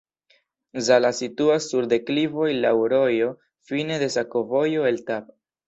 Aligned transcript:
Zala 0.87 1.11
situas 1.17 1.67
sur 1.73 1.89
deklivoj, 1.91 2.49
laŭ 2.65 2.73
rojo, 2.95 3.29
fine 3.73 4.03
de 4.07 4.11
sakovojo 4.17 4.91
el 4.93 5.03
Tab. 5.13 5.33